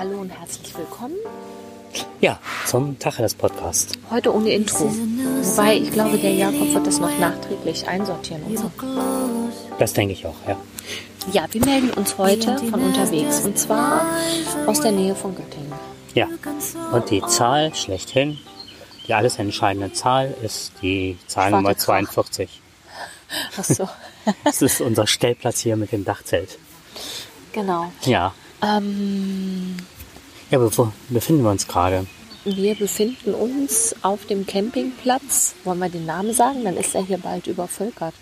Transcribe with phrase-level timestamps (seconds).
[0.00, 1.14] hallo und herzlich willkommen.
[2.22, 3.98] Ja, zum Tacheles Podcast.
[4.08, 4.86] Heute ohne Intro.
[4.86, 8.70] Wobei, ich glaube, der Jakob wird das noch nachträglich einsortieren so.
[9.78, 10.56] Das denke ich auch, ja.
[11.32, 14.06] Ja, wir melden uns heute von unterwegs und zwar
[14.64, 15.74] aus der Nähe von Göttingen.
[16.14, 16.28] Ja,
[16.92, 18.38] und die Zahl schlechthin,
[19.06, 22.62] die alles entscheidende Zahl, ist die Zahl Nummer 42.
[23.58, 23.86] Ach so.
[24.44, 26.58] Das ist unser Stellplatz hier mit dem Dachzelt.
[27.52, 27.92] Genau.
[28.02, 28.32] Ja.
[28.62, 29.76] Ähm,
[30.50, 32.06] Ja, wo wo befinden wir uns gerade?
[32.44, 35.54] wir befinden uns auf dem Campingplatz.
[35.64, 36.64] Wollen wir den Namen sagen?
[36.64, 38.14] Dann ist er hier bald übervölkert.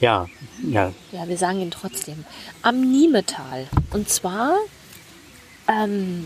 [0.00, 0.28] Ja,
[0.68, 2.24] ja, Ja, wir sagen ihn trotzdem.
[2.60, 3.66] Am Niemetal.
[3.92, 4.56] Und zwar
[5.68, 6.24] ähm,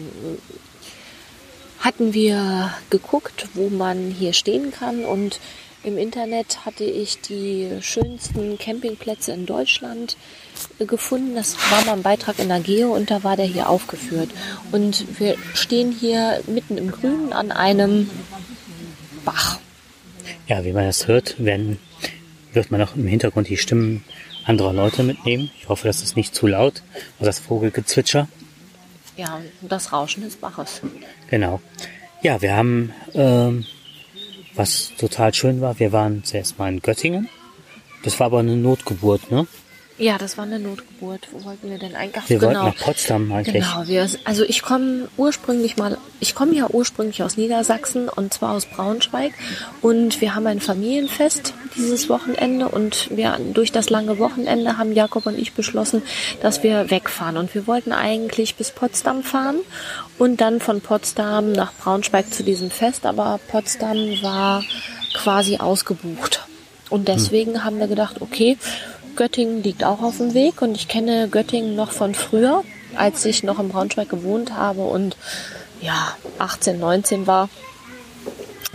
[1.81, 5.05] hatten wir geguckt, wo man hier stehen kann.
[5.05, 5.41] Und
[5.85, 10.17] im Internet hatte ich die schönsten Campingplätze in Deutschland
[10.79, 11.35] gefunden.
[11.35, 14.31] Das war mal ein Beitrag in der Geo und da war der hier aufgeführt.
[14.73, 18.11] Und wir stehen hier mitten im Grünen an einem
[19.25, 19.59] Bach.
[20.47, 21.79] ja, wie man das hört, werden,
[22.53, 24.05] wird man auch im Hintergrund die Stimmen
[24.45, 25.51] anderer Leute mitnehmen.
[25.59, 26.83] Ich hoffe, das ist nicht zu laut.
[27.19, 28.29] Und das Vogelgezwitscher.
[29.17, 30.81] Ja, das Rauschen des Baches.
[31.29, 31.61] Genau.
[32.23, 33.67] Ja, wir haben, ähm,
[34.55, 37.29] was total schön war, wir waren zuerst mal in Göttingen.
[38.05, 39.47] Das war aber eine Notgeburt, ne?
[39.99, 41.29] Ja, das war eine Notgeburt.
[41.33, 42.29] Wo wollten wir denn eigentlich?
[42.29, 42.65] Wir genau.
[42.65, 43.55] wollten nach Potsdam eigentlich.
[43.55, 48.53] Genau, wir, also ich komme ursprünglich mal, ich komme ja ursprünglich aus Niedersachsen und zwar
[48.53, 49.33] aus Braunschweig
[49.81, 55.25] und wir haben ein Familienfest dieses Wochenende und wir durch das lange Wochenende haben Jakob
[55.25, 56.03] und ich beschlossen,
[56.43, 59.57] dass wir wegfahren und wir wollten eigentlich bis Potsdam fahren
[60.19, 64.63] und dann von Potsdam nach Braunschweig zu diesem Fest, aber Potsdam war
[65.15, 66.47] quasi ausgebucht
[66.89, 68.57] und deswegen haben wir gedacht, okay,
[69.17, 72.63] Göttingen liegt auch auf dem Weg und ich kenne Göttingen noch von früher,
[72.95, 75.17] als ich noch in Braunschweig gewohnt habe und
[75.81, 77.49] ja, 18, 19 war.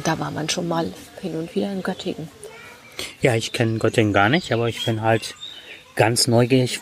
[0.04, 0.92] Da war man schon mal
[1.22, 2.28] hin und wieder in Göttingen.
[3.22, 5.36] Ja, ich kenne Göttingen gar nicht, aber ich bin halt
[5.96, 6.80] ganz neugierig.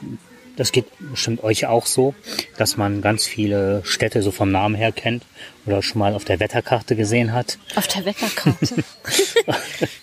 [0.55, 2.13] Das geht bestimmt euch auch so,
[2.57, 5.23] dass man ganz viele Städte so vom Namen her kennt
[5.65, 7.57] oder schon mal auf der Wetterkarte gesehen hat.
[7.75, 8.75] Auf der Wetterkarte.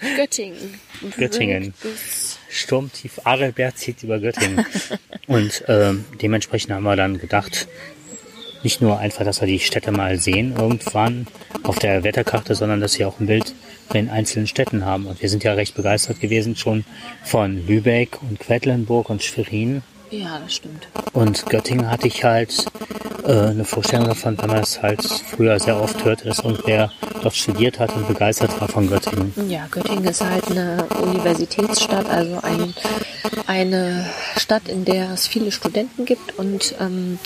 [0.17, 0.81] Göttingen.
[1.19, 1.75] Göttingen.
[2.57, 4.67] Sturmtief Adelbert zieht über Göttingen.
[5.27, 7.69] Und ähm, dementsprechend haben wir dann gedacht,
[8.63, 11.27] nicht nur einfach, dass wir die Städte mal sehen irgendwann
[11.63, 13.55] auf der Wetterkarte, sondern dass sie auch ein Bild
[13.87, 15.07] von den einzelnen Städten haben.
[15.07, 16.85] Und wir sind ja recht begeistert gewesen schon
[17.23, 19.83] von Lübeck und Quedlinburg und Schwerin.
[20.11, 20.87] Ja, das stimmt.
[21.13, 22.67] Und Göttingen hatte ich halt
[23.25, 27.35] äh, eine Vorstellung davon, weil man das halt früher sehr oft hörte, dass irgendwer dort
[27.35, 29.33] studiert hat und begeistert war von Göttingen.
[29.49, 32.75] Ja, Göttingen ist halt eine Universitätsstadt, also ein,
[33.47, 36.39] eine Stadt, in der es viele Studenten gibt.
[36.39, 37.19] Und ähm,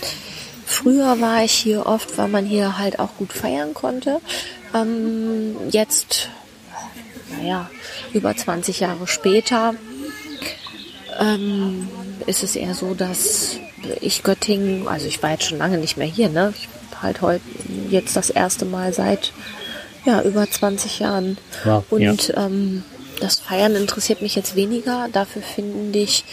[0.65, 4.21] früher war ich hier oft, weil man hier halt auch gut feiern konnte.
[4.75, 6.31] Ähm, jetzt,
[7.37, 7.69] naja,
[8.15, 9.75] über 20 Jahre später
[11.21, 11.89] ähm,
[12.27, 13.57] ist es eher so, dass
[14.01, 16.53] ich Göttingen, also ich war jetzt schon lange nicht mehr hier, ne?
[16.57, 16.69] Ich
[17.03, 17.43] halt heute
[17.89, 19.33] jetzt das erste Mal seit
[20.05, 21.39] ja, über 20 Jahren.
[21.65, 22.85] Wow, Und ähm,
[23.21, 25.09] das Feiern interessiert mich jetzt weniger.
[25.13, 26.25] Dafür finde ich,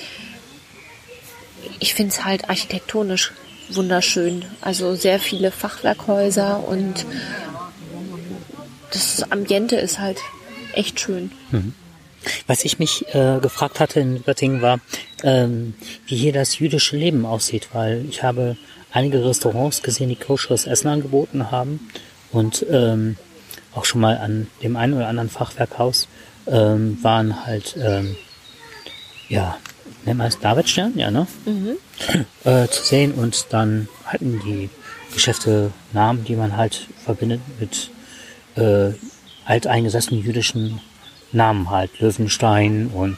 [1.80, 3.34] ich finde es halt architektonisch
[3.70, 4.46] wunderschön.
[4.62, 7.06] Also sehr viele Fachwerkhäuser und
[8.92, 10.20] das Ambiente ist halt
[10.74, 11.32] echt schön.
[12.48, 14.80] Was ich mich äh, gefragt hatte in Göttingen war,
[15.24, 15.74] ähm,
[16.06, 18.58] wie hier das jüdische Leben aussieht, weil ich habe
[18.92, 21.80] einige Restaurants gesehen, die koscheres Essen angeboten haben
[22.32, 23.18] und ähm,
[23.74, 26.08] auch schon mal an dem einen oder anderen Fachwerkhaus
[26.48, 28.16] ähm, waren halt, ähm,
[29.30, 29.58] ja,
[30.06, 31.28] nennt man es Davidstern, ja, ne?
[32.44, 34.70] Äh, zu sehen und dann hatten die
[35.14, 37.92] Geschäfte Namen, die man halt verbindet mit
[38.56, 38.94] äh,
[39.46, 40.82] alteingesessenen jüdischen
[41.32, 43.18] Namen halt, Löwenstein und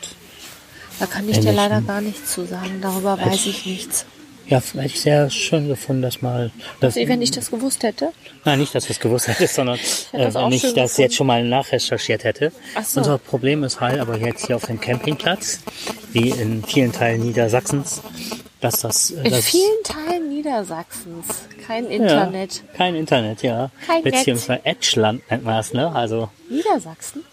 [1.00, 2.79] Da kann ich dir leider gar nichts zu sagen.
[2.81, 4.06] Darüber weiß ich- ich nichts.
[4.47, 8.11] ja, ich sehr schön gefunden, dass mal, dass, Wenn ich das gewusst hätte.
[8.45, 9.77] nein, nicht, dass du es gewusst hättest, sondern
[10.11, 11.01] hätte äh, auch wenn ich das gefunden.
[11.01, 12.51] jetzt schon mal nachrecherchiert hätte.
[12.75, 13.00] Ach so.
[13.00, 15.59] Unser Problem ist halt, aber jetzt hier auf dem Campingplatz,
[16.12, 18.01] wie in vielen Teilen Niedersachsens,
[18.59, 21.25] dass das, äh, In das vielen Teilen Niedersachsens
[21.65, 22.55] kein Internet.
[22.55, 23.69] Ja, kein Internet, ja.
[23.85, 24.03] Kein.
[24.03, 25.94] Beziehungsweise Edgeland nennt man das, ne?
[25.95, 27.23] Also, Niedersachsen?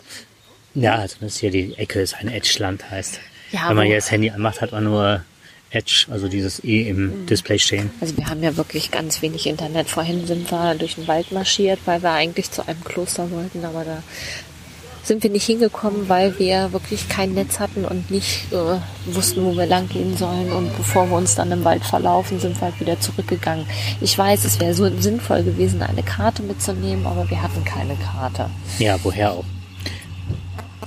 [0.76, 3.18] Ja, also das hier die Ecke ist ein Edgeland heißt.
[3.52, 5.22] Ja, Wenn man hier das Handy anmacht, hat man nur
[5.70, 7.26] Edge, also dieses E im Mhm.
[7.26, 7.90] Display stehen.
[8.00, 9.88] Also wir haben ja wirklich ganz wenig Internet.
[9.88, 13.84] Vorhin sind wir durch den Wald marschiert, weil wir eigentlich zu einem Kloster wollten, aber
[13.84, 14.02] da
[15.02, 18.78] sind wir nicht hingekommen, weil wir wirklich kein Netz hatten und nicht äh,
[19.14, 20.50] wussten, wo wir lang gehen sollen.
[20.52, 23.66] Und bevor wir uns dann im Wald verlaufen, sind wir halt wieder zurückgegangen.
[24.00, 28.50] Ich weiß, es wäre so sinnvoll gewesen, eine Karte mitzunehmen, aber wir hatten keine Karte.
[28.80, 29.44] Ja, woher auch.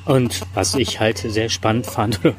[0.10, 2.34] Und was ich halt sehr spannend fand, äh,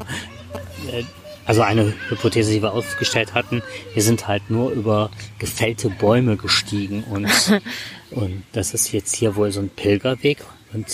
[1.46, 3.62] also eine Hypothese, die wir aufgestellt hatten,
[3.94, 7.28] wir sind halt nur über gefällte Bäume gestiegen und,
[8.11, 10.38] und das ist jetzt hier wohl so ein Pilgerweg
[10.72, 10.87] und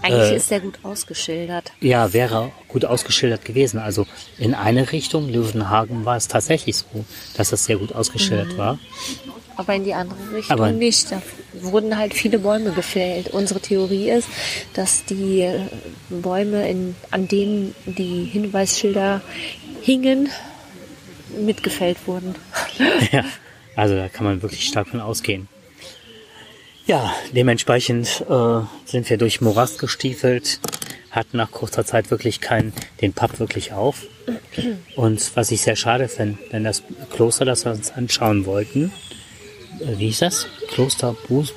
[0.00, 1.72] eigentlich äh, ist der gut ausgeschildert.
[1.80, 3.78] Ja, wäre gut ausgeschildert gewesen.
[3.78, 4.06] Also
[4.38, 7.04] in eine Richtung, Löwenhagen, war es tatsächlich so,
[7.36, 8.58] dass es sehr gut ausgeschildert mhm.
[8.58, 8.78] war.
[9.60, 11.12] Aber in die andere Richtung Aber nicht.
[11.12, 11.20] Da
[11.52, 13.28] wurden halt viele Bäume gefällt.
[13.28, 14.26] Unsere Theorie ist,
[14.72, 15.46] dass die
[16.08, 19.20] Bäume, in, an denen die Hinweisschilder
[19.82, 20.30] hingen,
[21.38, 22.34] mitgefällt wurden.
[23.12, 23.24] Ja,
[23.76, 25.46] also da kann man wirklich stark von ausgehen.
[26.86, 30.58] Ja, dementsprechend äh, sind wir durch Morast gestiefelt,
[31.10, 32.72] hatten nach kurzer Zeit wirklich keinen,
[33.02, 34.06] den Pub wirklich auf.
[34.96, 38.90] Und was ich sehr schade finde, denn das Kloster, das wir uns anschauen wollten,
[39.78, 40.46] wie hieß das?
[40.68, 41.52] Kloster Buß?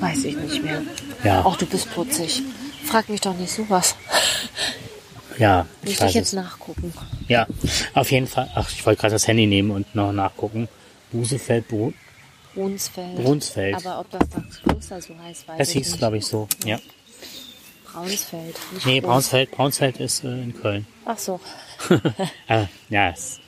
[0.00, 0.82] Weiß ich nicht mehr.
[1.24, 1.44] Ja.
[1.44, 2.42] Auch du bist putzig.
[2.84, 3.96] Frag mich doch nicht sowas.
[5.38, 6.32] Ja, ich Muss ich jetzt es.
[6.32, 6.94] nachgucken.
[7.28, 7.46] Ja,
[7.92, 8.50] auf jeden Fall.
[8.54, 10.66] Ach, ich wollte gerade das Handy nehmen und noch nachgucken.
[11.12, 11.92] Busefeld, Bu
[12.54, 13.16] Brunsfeld.
[13.16, 13.74] Brunsfeld.
[13.76, 15.86] Aber ob das das Kloster so heißt, weiß das ich nicht.
[15.86, 16.78] Das hieß, glaube ich, so, ja.
[17.84, 18.56] Braunsfeld.
[18.72, 20.86] Nicht nee, Braunsfeld, Braunsfeld ist äh, in Köln.
[21.04, 21.38] Ach so.
[22.48, 23.38] äh, ja, es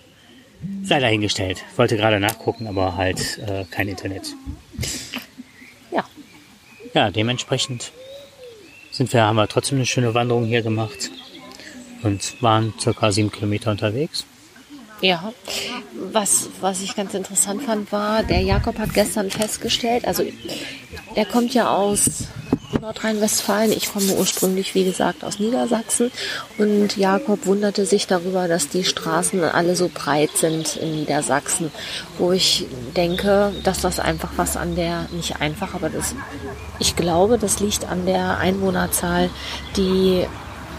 [0.83, 1.65] sei dahingestellt.
[1.77, 4.35] Wollte gerade nachgucken, aber halt äh, kein Internet.
[5.91, 6.05] Ja.
[6.95, 7.93] Ja, dementsprechend
[8.91, 11.11] sind wir, haben wir trotzdem eine schöne Wanderung hier gemacht
[12.03, 14.25] und waren circa sieben Kilometer unterwegs.
[15.01, 15.33] Ja,
[16.13, 20.25] was, was ich ganz interessant fand, war, der Jakob hat gestern festgestellt, also
[21.15, 22.27] er kommt ja aus
[22.81, 23.73] Nordrhein-Westfalen.
[23.73, 26.11] Ich komme ursprünglich, wie gesagt, aus Niedersachsen.
[26.59, 31.71] Und Jakob wunderte sich darüber, dass die Straßen alle so breit sind in Niedersachsen.
[32.19, 32.67] Wo ich
[32.97, 36.15] denke, dass das einfach was an der, nicht einfach, aber das,
[36.79, 39.31] ich glaube, das liegt an der Einwohnerzahl.
[39.77, 40.27] Die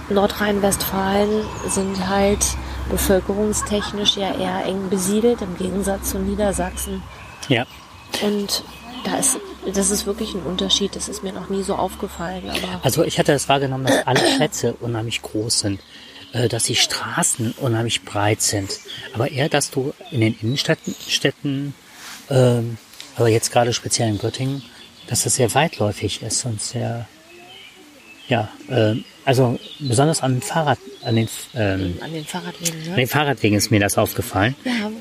[0.10, 2.46] Nordrhein-Westfalen sind halt
[2.90, 7.04] bevölkerungstechnisch ja eher eng besiedelt im Gegensatz zu Niedersachsen.
[7.48, 7.66] Ja.
[8.22, 8.64] Und
[9.06, 9.40] da ist,
[9.74, 10.96] das ist wirklich ein Unterschied.
[10.96, 12.44] Das ist mir noch nie so aufgefallen.
[12.50, 15.82] Aber also ich hatte das wahrgenommen, dass alle Plätze unheimlich groß sind,
[16.34, 18.80] äh, dass die Straßen unheimlich breit sind.
[19.14, 21.74] Aber eher, dass du in den Innenstädten, Städten,
[22.30, 22.78] ähm,
[23.16, 24.64] aber jetzt gerade speziell in Göttingen,
[25.08, 27.08] dass das sehr weitläufig ist und sehr,
[28.28, 28.96] ja, äh,
[29.26, 32.92] also besonders an den Fahrrad, an den, ähm, an den Fahrradwegen, ne?
[32.92, 34.56] An den Fahrradwegen ist mir das aufgefallen.
[34.64, 34.92] Ja,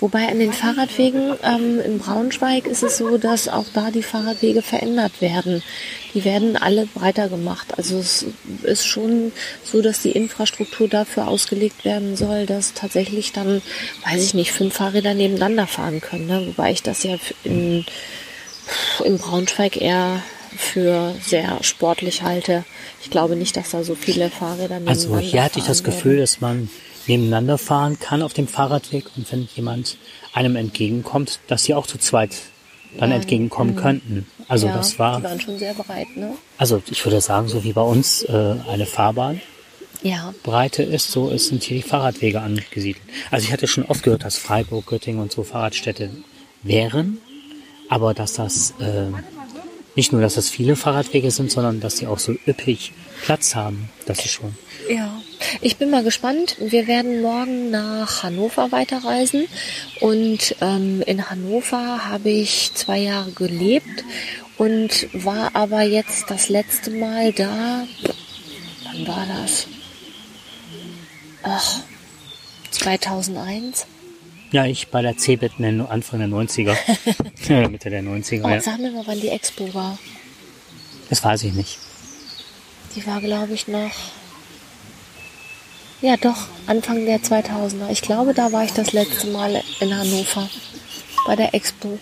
[0.00, 4.60] Wobei an den Fahrradwegen ähm, in Braunschweig ist es so, dass auch da die Fahrradwege
[4.60, 5.62] verändert werden.
[6.14, 7.78] Die werden alle breiter gemacht.
[7.78, 8.26] Also es
[8.64, 9.32] ist schon
[9.62, 13.62] so, dass die Infrastruktur dafür ausgelegt werden soll, dass tatsächlich dann,
[14.04, 16.26] weiß ich nicht, fünf Fahrräder nebeneinander fahren können.
[16.26, 16.44] Ne?
[16.48, 17.86] Wobei ich das ja in,
[19.04, 20.22] in Braunschweig eher
[20.56, 22.64] für sehr sportlich halte.
[23.02, 26.12] Ich glaube nicht, dass da so viele Fahrräder nebeneinander Also hier hatte ich das Gefühl,
[26.12, 26.20] werden.
[26.20, 26.68] dass man
[27.08, 29.96] nebeneinander fahren kann auf dem Fahrradweg und wenn jemand
[30.32, 32.30] einem entgegenkommt, dass sie auch zu zweit
[32.98, 33.80] dann ja, entgegenkommen mh.
[33.80, 34.26] könnten.
[34.48, 35.18] Also ja, das war.
[35.18, 36.34] Die waren schon sehr breit, ne?
[36.58, 39.40] Also ich würde sagen, so wie bei uns äh, eine Fahrbahn
[40.04, 40.34] ja.
[40.42, 43.02] Breite ist, so ist, sind hier die Fahrradwege angesiedelt.
[43.30, 46.10] Also ich hatte schon oft gehört, dass Freiburg, Göttingen und so Fahrradstädte
[46.62, 47.18] wären,
[47.88, 49.06] aber dass das äh,
[49.96, 52.92] nicht nur, dass das viele Fahrradwege sind, sondern dass sie auch so üppig
[53.22, 53.88] Platz haben.
[54.04, 54.54] Das ist schon.
[54.90, 55.20] Ja,
[55.60, 56.56] ich bin mal gespannt.
[56.58, 59.46] Wir werden morgen nach Hannover weiterreisen.
[60.00, 64.04] Und ähm, in Hannover habe ich zwei Jahre gelebt
[64.56, 67.86] und war aber jetzt das letzte Mal da.
[68.84, 69.66] Wann war das?
[71.42, 71.80] Ach,
[72.70, 73.86] 2001.
[74.52, 75.52] Ja, ich bei der CeBIT
[75.88, 76.76] Anfang der 90er.
[77.48, 78.44] ja, Mitte der 90er.
[78.44, 78.60] Oh, ja.
[78.60, 79.98] Sag mir mal, wann die Expo war.
[81.10, 81.78] Das weiß ich nicht.
[82.94, 83.90] Die war, glaube ich, noch.
[86.04, 87.88] Ja, doch, Anfang der 2000er.
[87.88, 90.50] Ich glaube, da war ich das letzte Mal in Hannover
[91.26, 91.98] bei der Expo.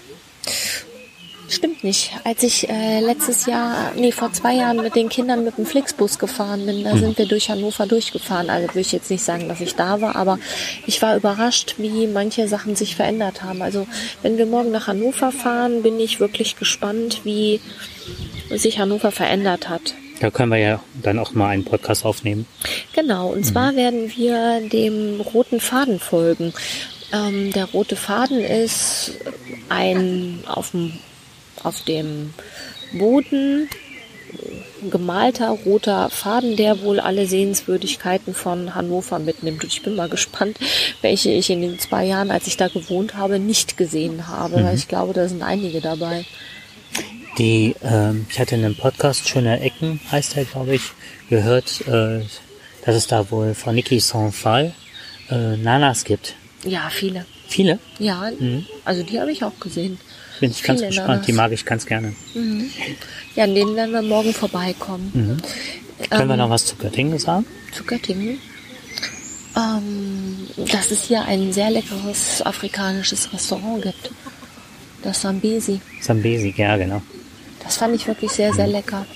[1.48, 2.10] Stimmt nicht.
[2.24, 6.18] Als ich äh, letztes Jahr, nee, vor zwei Jahren mit den Kindern mit dem Flixbus
[6.18, 6.98] gefahren bin, da mhm.
[6.98, 8.50] sind wir durch Hannover durchgefahren.
[8.50, 10.40] Also würde ich jetzt nicht sagen, dass ich da war, aber
[10.84, 13.62] ich war überrascht, wie manche Sachen sich verändert haben.
[13.62, 13.86] Also
[14.22, 17.60] wenn wir morgen nach Hannover fahren, bin ich wirklich gespannt, wie
[18.50, 19.94] sich Hannover verändert hat.
[20.22, 22.46] Da können wir ja dann auch mal einen Podcast aufnehmen.
[22.92, 23.44] Genau, und mhm.
[23.44, 26.54] zwar werden wir dem roten Faden folgen.
[27.12, 29.14] Ähm, der rote Faden ist
[29.68, 30.92] ein auf dem
[31.64, 32.34] auf dem
[32.92, 33.68] Boden
[34.90, 39.64] gemalter roter Faden, der wohl alle Sehenswürdigkeiten von Hannover mitnimmt.
[39.64, 40.56] Und ich bin mal gespannt,
[41.00, 44.60] welche ich in den zwei Jahren, als ich da gewohnt habe, nicht gesehen habe.
[44.60, 44.70] Mhm.
[44.74, 46.24] Ich glaube, da sind einige dabei.
[47.38, 50.82] Die, ähm, ich hatte in einem Podcast Schöner Ecken, heißt er, glaube ich,
[51.30, 52.20] gehört, äh,
[52.84, 54.74] dass es da wohl von Niki Sanfal
[55.30, 56.34] äh, Nanas gibt.
[56.64, 57.24] Ja, viele.
[57.48, 57.78] Viele?
[57.98, 58.66] Ja, mhm.
[58.84, 59.98] also die habe ich auch gesehen.
[60.40, 61.26] Bin ich ganz gespannt, Nanas.
[61.26, 62.14] die mag ich ganz gerne.
[62.34, 62.70] Mhm.
[63.34, 65.10] Ja, an denen werden wir morgen vorbeikommen.
[65.14, 66.08] Mhm.
[66.10, 67.46] Können wir ähm, noch was zu Göttingen sagen?
[67.72, 68.38] Zu Göttingen?
[69.56, 74.10] Ähm, dass es hier ein sehr leckeres afrikanisches Restaurant gibt.
[75.02, 75.80] Das Sambesi.
[76.00, 77.02] Sambesi, ja, genau.
[77.64, 79.06] Das fand ich wirklich sehr, sehr lecker.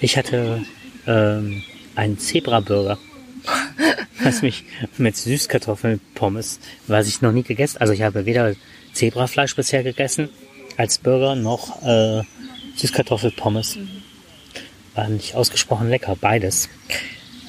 [0.00, 0.64] Ich hatte
[1.06, 1.62] ähm,
[1.94, 2.98] einen Zebra-Burger.
[4.22, 4.64] was mich
[4.98, 7.78] mit Süßkartoffelpommes, was ich noch nie gegessen.
[7.78, 8.54] Also ich habe weder
[8.92, 10.28] Zebrafleisch bisher gegessen
[10.76, 12.22] als Burger noch äh,
[12.76, 13.76] Süßkartoffelpommes.
[13.76, 13.88] Mhm.
[14.94, 16.68] War nicht ausgesprochen lecker, beides.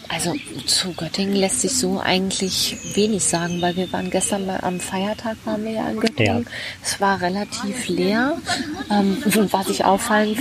[0.10, 0.34] Also
[0.66, 5.38] zu Göttingen lässt sich so eigentlich wenig sagen, weil wir waren gestern mal am Feiertag
[5.44, 6.44] waren wir ja in Göttingen.
[6.44, 6.50] Ja.
[6.84, 8.38] Es war relativ leer.
[8.90, 9.18] Ähm,
[9.52, 10.38] was ich auffallend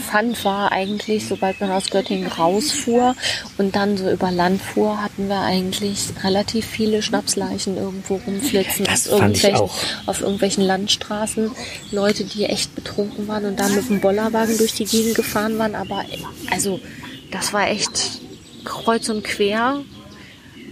[0.00, 3.14] fand, war eigentlich, sobald man aus Göttingen rausfuhr
[3.58, 8.86] und dann so über Land fuhr, hatten wir eigentlich relativ viele Schnapsleichen irgendwo rumflitzen.
[8.86, 9.70] Das auf, irgendwelchen,
[10.06, 11.50] auf irgendwelchen Landstraßen.
[11.90, 15.74] Leute, die echt betrunken waren und dann mit dem Bollerwagen durch die Gegend gefahren waren.
[15.74, 16.04] Aber
[16.50, 16.80] also,
[17.30, 18.20] das war echt
[18.64, 19.82] kreuz und quer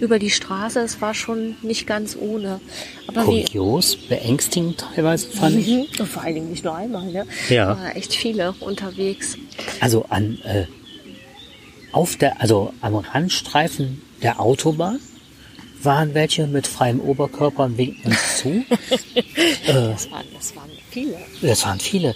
[0.01, 0.81] über die Straße.
[0.81, 2.61] Es war schon nicht ganz ohne.
[3.07, 5.69] Aber Kurios, beängstigend teilweise fand ich.
[5.69, 5.87] Mhm.
[5.99, 7.27] Und vor allen Dingen nicht nur einmal, ne?
[7.49, 7.69] Ja.
[7.79, 9.37] War echt viele unterwegs.
[9.81, 10.67] Also an äh,
[11.93, 15.01] auf der, also am Randstreifen der Autobahn
[15.83, 18.49] waren welche mit freiem Oberkörper und winken uns zu.
[18.49, 18.65] äh,
[19.67, 21.19] das, waren, das waren viele.
[21.41, 22.15] Das waren viele.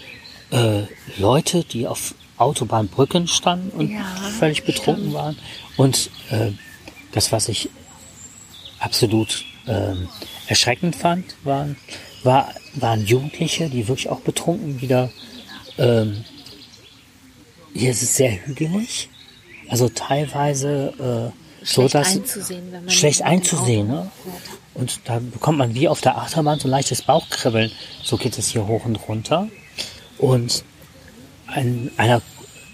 [0.50, 0.82] Äh,
[1.18, 4.04] Leute, die auf Autobahnbrücken standen und ja,
[4.38, 5.14] völlig betrunken stimmt.
[5.14, 5.38] waren.
[5.76, 6.52] Und äh,
[7.12, 7.70] das, was ich
[8.78, 9.94] absolut äh,
[10.46, 11.76] erschreckend fand, waren,
[12.22, 15.10] war, waren Jugendliche, die wirklich auch betrunken wieder.
[15.78, 16.24] Ähm,
[17.74, 19.08] hier ist es sehr hügelig.
[19.68, 23.88] Also teilweise äh, so, dass einzusehen, schlecht einzusehen.
[23.88, 24.10] Ne?
[24.74, 27.70] Und da bekommt man wie auf der Achterbahn so ein leichtes Bauchkribbeln.
[28.02, 29.48] So geht es hier hoch und runter.
[30.18, 30.64] Und
[31.46, 32.22] ein, einer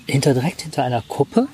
[0.08, 1.48] hinter direkt hinter einer Kuppe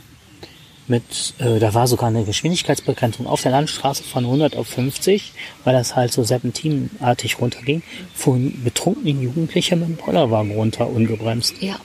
[0.86, 5.32] mit, äh, da war sogar eine Geschwindigkeitsbegrenzung auf der Landstraße von 100 auf 50,
[5.64, 7.82] weil das halt so serpentinartig runterging,
[8.14, 11.54] fuhren betrunkene Jugendliche mit dem Bollerwagen runter, ungebremst.
[11.60, 11.76] Ja.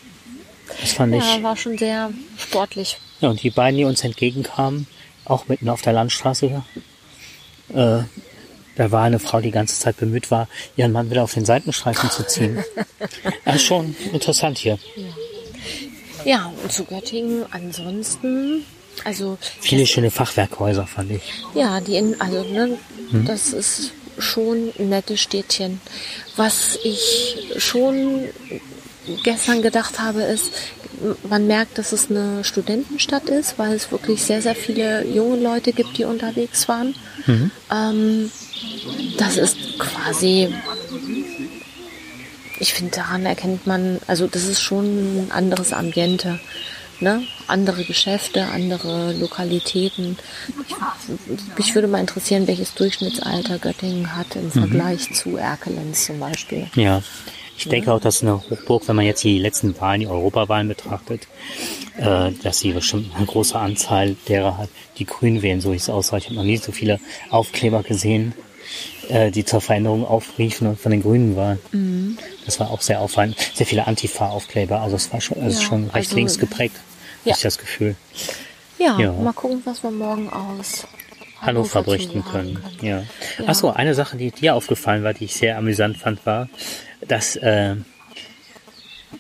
[0.81, 1.37] Das fand ja, ich.
[1.37, 2.97] Ja, war schon sehr sportlich.
[3.21, 4.87] Ja, und die beiden, die uns entgegenkamen,
[5.25, 6.63] auch mitten auf der Landstraße,
[7.73, 7.99] äh,
[8.75, 10.47] da war eine Frau, die ganze Zeit bemüht war,
[10.77, 12.63] ihren Mann wieder auf den Seitenstreifen zu ziehen.
[13.45, 14.77] Das ist schon interessant hier.
[14.95, 15.03] Ja.
[16.25, 18.65] Ja, und zu Göttingen ansonsten,
[19.03, 19.37] also.
[19.61, 21.33] Viele schöne Fachwerkhäuser fand ich.
[21.55, 22.77] Ja, die in, also, ne,
[23.11, 23.25] hm.
[23.25, 25.79] das ist schon ein nettes Städtchen.
[26.35, 28.25] Was ich schon
[29.23, 30.51] gestern gedacht habe, ist,
[31.29, 35.71] man merkt, dass es eine Studentenstadt ist, weil es wirklich sehr, sehr viele junge Leute
[35.71, 36.95] gibt, die unterwegs waren.
[37.25, 37.51] Mhm.
[37.71, 38.31] Ähm,
[39.17, 40.53] das ist quasi
[42.59, 46.39] ich finde, daran erkennt man, also das ist schon ein anderes Ambiente.
[47.01, 47.23] Ne?
[47.47, 50.17] Andere Geschäfte, andere Lokalitäten.
[50.67, 50.75] Ich,
[51.57, 54.51] mich würde mal interessieren, welches Durchschnittsalter Göttingen hat im mhm.
[54.51, 56.67] Vergleich zu Erkelenz zum Beispiel.
[56.75, 57.01] Ja,
[57.57, 61.27] ich denke auch, dass eine Hochburg, wenn man jetzt die letzten Wahlen, die Europawahlen betrachtet,
[61.97, 65.89] äh, dass sie bestimmt eine große Anzahl derer hat, die grün wählen, so wie es
[65.89, 66.17] aussah.
[66.17, 66.99] Ich habe noch nie so viele
[67.29, 68.33] Aufkleber gesehen
[69.09, 71.59] äh, die zur Veränderung aufriefen und von den Grünen waren.
[71.71, 72.17] Mhm.
[72.45, 73.35] Das war auch sehr auffallend.
[73.53, 76.75] Sehr viele Antifa-Aufkleber, also es war schon, also ja, schon recht also, links geprägt,
[77.25, 77.35] ja.
[77.35, 77.95] ich das Gefühl.
[78.77, 80.87] Ja, ja, mal gucken, was wir morgen aus
[81.41, 82.55] Hannover berichten können.
[82.55, 82.77] können.
[82.81, 83.03] Ja.
[83.39, 83.47] ja.
[83.47, 86.47] Achso, eine Sache, die dir aufgefallen war, die ich sehr amüsant fand, war,
[87.07, 87.75] dass äh,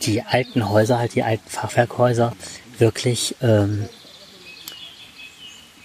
[0.03, 2.33] die alten Häuser, halt die alten Fachwerkhäuser,
[2.77, 3.89] wirklich ähm,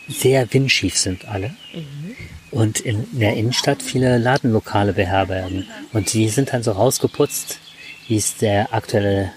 [0.09, 1.57] sehr windschief sind alle.
[1.73, 2.17] Mhm
[2.55, 5.67] und in der Innenstadt viele Ladenlokale beherbergen.
[5.93, 7.59] Und die sind dann so rausgeputzt,
[8.09, 9.33] wie es der aktuelle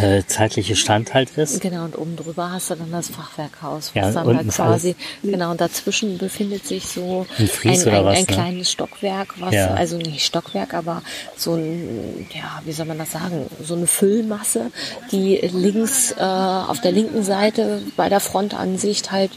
[0.00, 1.60] äh, zeitliche Stand halt ist.
[1.60, 5.52] Genau, und oben drüber hast du dann das Fachwerkhaus, was ja, dann halt quasi, genau,
[5.52, 8.26] und dazwischen befindet sich so ein, ein, ein, was, ein ne?
[8.26, 9.74] kleines Stockwerk, was, ja.
[9.74, 11.02] also nicht Stockwerk, aber
[11.36, 14.72] so ein, ja, wie soll man das sagen, so eine Füllmasse,
[15.12, 19.30] die links, äh, auf der linken Seite bei der Frontansicht halt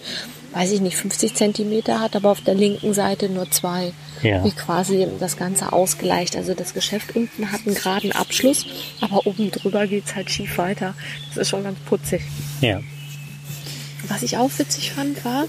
[0.54, 3.94] weiß ich nicht, 50 Zentimeter hat, aber auf der linken Seite nur zwei.
[4.22, 4.44] Ja.
[4.44, 6.36] Wie quasi das Ganze ausgleicht.
[6.36, 8.66] Also das Geschäft unten hat einen geraden Abschluss,
[9.00, 10.94] aber oben drüber geht's halt schief weiter.
[11.30, 12.22] Das ist schon ganz putzig.
[12.60, 12.82] Ja.
[14.08, 15.46] Was ich auch witzig fand, war,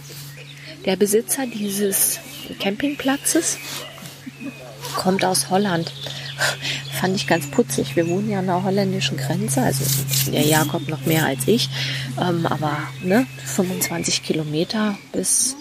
[0.84, 2.20] der Besitzer dieses
[2.60, 3.58] Campingplatzes
[4.96, 5.92] kommt aus Holland.
[7.00, 7.96] Fand ich ganz putzig.
[7.96, 9.84] Wir wohnen ja an der holländischen Grenze, also
[10.30, 11.68] der Jakob noch mehr als ich,
[12.20, 15.56] ähm, aber ne, 25 Kilometer bis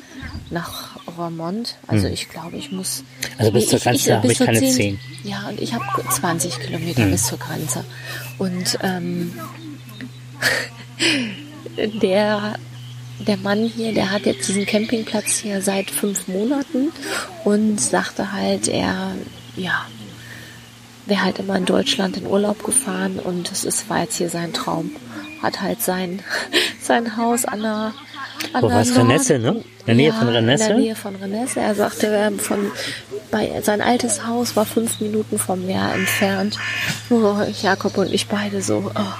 [0.49, 1.75] nach Roermond.
[1.87, 3.03] Also ich glaube, ich muss.
[3.37, 4.99] Also bis zur ich- Grenze ich- habe bis ich keine 10 10.
[5.23, 7.83] Ja, und ich habe 20 Kilometer bis zur Grenze.
[8.37, 9.33] Und ähm,
[12.01, 12.55] der,
[13.27, 16.91] der Mann hier, der hat jetzt diesen Campingplatz hier seit fünf Monaten
[17.43, 19.11] und sagte halt, er,
[19.55, 19.85] ja,
[21.05, 24.53] wäre halt immer in Deutschland in Urlaub gefahren und es ist, war jetzt hier sein
[24.53, 24.91] Traum.
[25.41, 26.21] Hat halt sein,
[26.81, 27.93] sein Haus an der,
[28.53, 28.95] an Wo der war's?
[28.95, 29.63] Renesse, ne?
[29.81, 30.63] In der Nähe von Renesse?
[30.63, 31.59] In der Nähe von Renesse.
[31.59, 32.71] Er sagte, er von,
[33.31, 36.59] bei, sein altes Haus war fünf Minuten vom Meer entfernt.
[37.09, 39.13] Oh, Jakob und ich beide so, oh.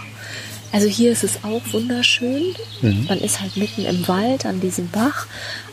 [0.74, 2.56] Also hier ist es auch wunderschön.
[2.82, 3.06] Mhm.
[3.10, 5.26] Man ist halt mitten im Wald an diesem Bach,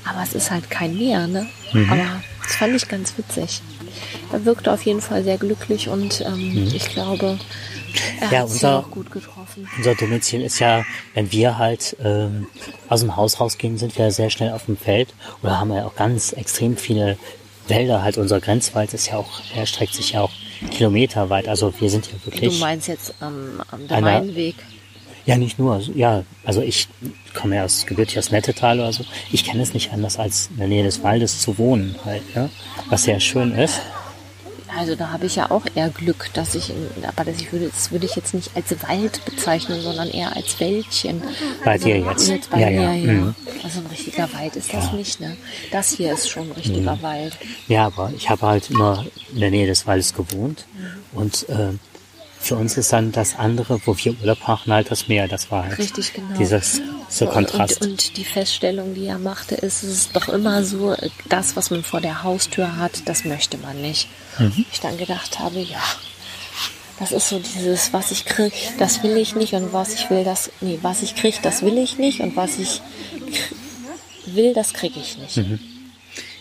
[0.04, 1.46] aber es ist halt kein Meer, ne?
[1.72, 1.92] Mhm.
[1.92, 3.62] Aber das fand ich ganz witzig.
[4.32, 7.38] Er wirkte auf jeden Fall sehr glücklich und ähm, ich glaube,
[8.20, 8.32] er Mhm.
[8.32, 9.66] Ja, hat es unser- auch gut getroffen.
[9.76, 12.46] Unser Domizil ist ja, wenn wir halt ähm,
[12.88, 15.08] aus dem Haus rausgehen, sind wir sehr schnell auf dem Feld
[15.42, 17.16] oder haben ja auch ganz extrem viele
[17.66, 18.02] Wälder.
[18.02, 20.30] Halt unser Grenzwald ist ja auch, erstreckt sich ja auch
[20.70, 21.48] kilometerweit.
[21.48, 22.60] Also wir sind ja Du wirklich.
[22.60, 24.54] meinst jetzt ähm, am Rheinweg.
[25.28, 25.78] Ja, nicht nur.
[25.94, 26.88] Ja, also ich
[27.34, 29.04] komme ja aus gebürtig aus Nettetal oder so.
[29.30, 32.48] Ich kenne es nicht anders, als in der Nähe des Waldes zu wohnen halt, ne?
[32.88, 33.78] Was sehr schön ist.
[34.74, 36.72] Also da habe ich ja auch eher Glück, dass ich,
[37.06, 40.58] aber das, ich würde, das würde ich jetzt nicht als Wald bezeichnen, sondern eher als
[40.60, 41.20] Wäldchen.
[41.64, 42.28] Bei also, dir jetzt?
[42.28, 43.12] jetzt bei Ja, mir, ja, ja.
[43.12, 43.34] mhm.
[43.62, 44.90] Also ein richtiger Wald ist das Ja.
[44.92, 44.96] Mhm.
[44.98, 45.36] nicht, ne?
[45.72, 47.36] Das hier ist schon ein richtiger Wald.
[47.66, 49.04] Ja, aber ich habe halt immer
[49.34, 50.64] in der Nähe des Waldes gewohnt.
[51.12, 51.72] Und äh,
[52.40, 55.28] für uns ist dann das andere, wo wir Urlaub machen, halt das Meer.
[55.28, 56.36] Das war halt Richtig, genau.
[56.38, 57.82] dieses so Kontrast.
[57.82, 60.94] Und, und die Feststellung, die er machte, ist, es ist doch immer so,
[61.28, 64.08] das, was man vor der Haustür hat, das möchte man nicht.
[64.38, 64.64] Mhm.
[64.72, 65.82] Ich dann gedacht habe, ja,
[66.98, 70.24] das ist so dieses, was ich krieg, das will ich nicht und was ich will,
[70.24, 72.80] das, nee, was ich krieg, das will ich nicht und was ich
[74.26, 75.36] will, das krieg ich nicht.
[75.36, 75.60] Mhm.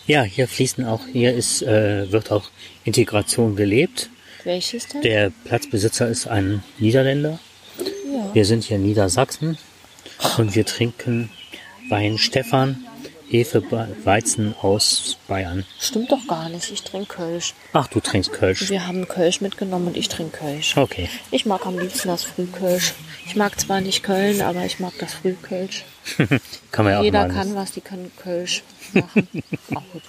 [0.07, 2.49] ja, hier fließen auch, hier ist, äh, wird auch
[2.83, 4.09] Integration gelebt.
[4.47, 5.01] Welches denn?
[5.01, 7.37] Der Platzbesitzer ist ein Niederländer.
[7.79, 8.33] ja.
[8.33, 9.57] Wir sind hier in Niedersachsen
[10.37, 11.29] und wir trinken
[11.89, 12.87] Wein Stefan,
[13.29, 13.61] Hefe
[14.05, 15.65] Weizen aus Bayern.
[15.81, 17.55] Stimmt doch gar nicht, ich trinke Kölsch.
[17.73, 18.69] Ach, du trinkst Kölsch.
[18.69, 20.77] Wir haben Kölsch mitgenommen und ich trinke Kölsch.
[20.77, 21.09] Okay.
[21.29, 22.93] Ich mag am liebsten das Frühkölsch.
[23.25, 25.83] Ich mag zwar nicht Köln, aber ich mag das Frühkölsch.
[26.71, 29.27] kann man ja auch Jeder kann was, die können Kölsch machen.
[29.75, 30.03] Auch gut.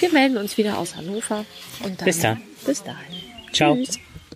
[0.00, 1.44] Wir melden uns wieder aus Hannover.
[1.84, 2.40] Und dann, Bis dann.
[2.66, 3.33] Bis dahin.
[3.54, 3.76] Ciao.
[3.76, 3.98] Tschüss.